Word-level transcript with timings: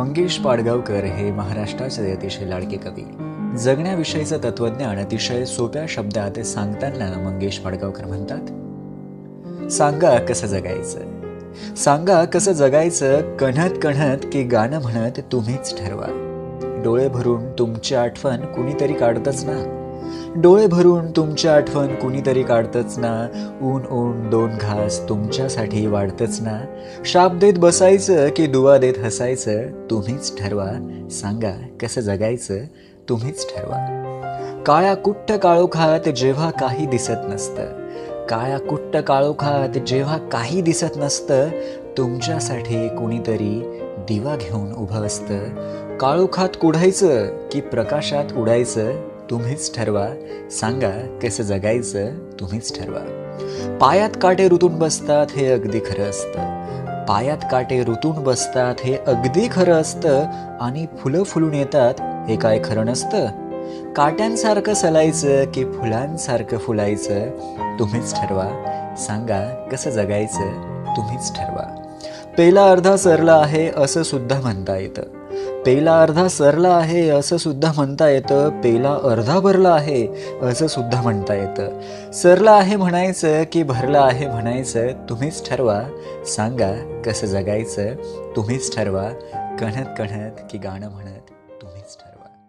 मंगेश 0.00 0.38
पाडगावकर 0.38 1.04
हे 1.04 1.30
महाराष्ट्राचे 1.30 2.12
अतिशय 2.12 2.44
लाडके 2.44 2.76
कवी. 2.76 3.04
जगण्याविषयीचं 3.58 4.38
तत्वज्ञान 4.38 4.98
अतिशय 4.98 5.44
सोप्या 5.44 5.82
शब्दात 5.88 6.40
सांगताना 6.40 7.30
मंगेश 7.30 7.58
पाडगावकर 7.58 8.04
म्हणतात 8.04 8.46
सांगा 9.70 10.18
कसं 10.18 10.46
जगायचं? 10.46 10.98
सांगा 11.74 12.24
कसं 12.24 12.52
जगायचं? 12.52 13.36
कणत 13.36 13.70
कणत 13.82 14.18
की 14.32 14.42
गाणं 14.42 14.82
म्हणत 14.82 15.20
तुम्हीच 15.32 15.78
ठरवा. 15.78 16.06
डोळे 16.84 17.08
भरून 17.08 17.44
तुमची 17.58 17.94
आठवण 17.94 18.36
कुणीतरी 18.36 18.92
काढतच 18.92 19.44
ना. 19.44 19.79
डोळे 20.36 20.66
भरून 20.66 21.10
तुमच्या 21.10 21.54
आठवण 21.54 21.94
कुणीतरी 21.94 22.42
काढतच 22.42 22.98
ना. 22.98 23.28
ऊन 23.62 23.82
ऊन 23.90 24.30
दोन 24.30 24.50
घास 24.60 25.08
तुमच्यासाठी 25.08 25.86
वाढतच 25.86 26.40
ना. 26.40 26.60
शाप 27.04 27.34
देत 27.34 27.54
बसायचं 27.56 28.28
की 28.36 28.46
दुवा 28.46 28.78
देत 28.78 28.94
हसायचं? 28.98 29.62
तुम्हीच 29.90 30.38
ठरवा. 30.38 30.98
सांगा 31.10 31.52
कसं 31.82 32.00
जगायचं? 32.00 32.58
तुम्हीच 33.08 33.54
ठरवा. 33.54 33.96
काळ्या 34.66 34.94
कुट्ट 34.94 35.32
काळोखात 35.32 36.08
जेव्हा 36.08 36.50
काही 36.50 36.86
दिसत 36.86 37.20
नसतं. 37.28 37.64
काळ्या 38.26 38.58
कुट्ट 38.58 38.96
काळोखात 38.96 39.78
जेव्हा 39.78 40.18
काही 40.18 40.60
दिसत 40.60 40.96
नसतं 40.96 41.48
तुमच्यासाठी 41.98 42.88
कुणीतरी 42.88 43.80
दिवा 43.98 44.36
घेऊन 44.36 44.72
उभं 44.72 45.06
असतं. 45.06 45.38
काळोखात 45.98 46.48
कुढायचं 46.60 47.26
की 47.52 47.60
प्रकाशात 47.60 48.24
उडायचं? 48.36 48.92
तुम्हीच 49.30 49.76
ठरवा. 49.76 50.06
सांगा 50.50 51.18
कसं 51.22 51.42
जगायचं 51.42 52.10
तुम्हीच 52.40 52.80
ठरवा. 52.80 53.00
पायात 53.80 54.10
काटे 54.22 54.48
रुतून 54.48 54.78
बसतात 54.78 55.26
हे 55.36 55.52
अगदी 55.52 55.78
खरं 55.78 56.02
असतं. 56.02 56.60
पायात 57.06 57.38
काटे 57.52 57.84
रुतून 57.84 58.24
बसतात 58.24 58.74
हे 58.80 58.96
अगदी 59.06 59.48
खरं 59.52 59.72
असतं 59.72 60.24
आणि 60.60 60.86
फुलं 60.98 61.22
फुलून 61.22 61.54
येतात 61.54 61.94
हे 62.28 62.36
काय 62.36 62.60
खरं 62.64 62.86
नसतं? 62.86 63.26
काट्यांसारखं 63.92 64.74
सलायचं 64.74 65.44
की 65.44 65.64
फुलांसारखं 65.64 66.58
फुलायचं 66.58 67.20
तुम्हीच 67.78 68.14
ठरवा. 68.14 68.64
सांगा 68.98 69.68
कसं 69.72 69.90
जगायचं 69.90 70.74
तुम्हीच 70.96 71.32
ठरवा. 71.32 71.89
पेला 72.38 72.70
अर्धा 72.70 72.96
सरला 72.96 73.34
आहे 73.34 73.70
असं 73.76 74.02
सुद्धा 74.02 74.40
म्हणता 74.40 74.76
येतं. 74.76 75.02
पेला 75.66 76.02
अर्धा 76.02 76.28
सरला 76.28 76.68
आहे 76.68 77.08
असं 77.08 77.36
सुद्धा 77.36 77.72
म्हणता 77.76 78.08
येतं. 78.08 78.60
पेला 78.60 78.98
अर्धा 79.02 79.38
भरला 79.38 79.68
आहे 79.68 80.08
असं 80.42 80.66
सुद्धा 80.66 81.02
म्हणता 81.02 81.34
येतं. 81.34 81.80
सरला 82.12 82.52
आहे 82.52 82.76
म्हणायचं 82.76 83.42
की 83.52 83.62
भरला 83.62 84.00
आहे 84.00 84.26
म्हणायचं 84.26 84.86
तुम्हीच 85.08 85.50
ठरवा. 85.50 85.82
सांगा 86.26 87.02
कसं 87.06 87.26
जगायचं 87.26 87.94
तुम्हीच 88.36 88.76
ठरवा. 88.76 89.08
कणत 89.60 89.86
कणत 89.98 90.40
की 90.50 90.58
गाणं 90.58 90.90
म्हणत 90.90 91.30
तुम्हीच 91.62 91.96
ठरवा. 91.96 92.39